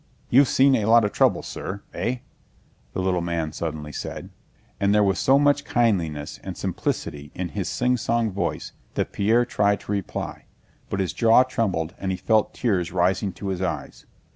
"You've 0.31 0.47
seen 0.47 0.73
a 0.73 0.85
lot 0.85 1.05
of 1.05 1.11
trouble, 1.11 1.43
sir, 1.43 1.83
eh?" 1.93 2.21
the 2.93 3.03
little 3.03 3.21
man 3.21 3.51
suddenly 3.51 3.91
said. 3.91 4.31
And 4.79 4.95
there 4.95 5.03
was 5.03 5.19
so 5.19 5.37
much 5.37 5.63
kindliness 5.63 6.39
and 6.43 6.57
simplicity 6.57 7.29
in 7.35 7.49
his 7.49 7.69
singsong 7.69 8.31
voice 8.31 8.71
that 8.95 9.11
Pierre 9.11 9.45
tried 9.45 9.79
to 9.81 9.91
reply, 9.91 10.45
but 10.89 11.01
his 11.01 11.13
jaw 11.13 11.43
trembled 11.43 11.93
and 11.99 12.09
he 12.09 12.17
felt 12.17 12.51
tears 12.55 12.91
rising 12.91 13.31
to 13.33 13.49
his 13.49 13.61
eyes. 13.61 14.07